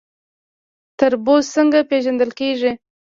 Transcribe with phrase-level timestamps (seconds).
[0.99, 2.71] تربوز څنګه پیژندل کیږي؟